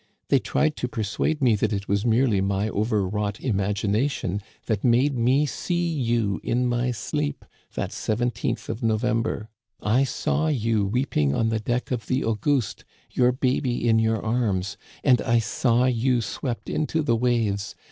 [0.29, 4.83] They tried to per suade me that it was merely my overwrought imagina tion that
[4.83, 9.47] made me see you in my sleep, that 17th of November!
[9.79, 14.75] I saw you weeping on the deck of the Auguste, your baby in your arms;
[15.03, 17.75] and I saw you swept into the waves.